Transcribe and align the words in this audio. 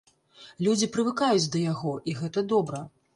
Людзі 0.67 0.87
прывыкаюць 0.95 1.51
да 1.57 1.61
яго, 1.73 1.93
і 2.13 2.17
гэта 2.23 2.45
добра. 2.55 2.81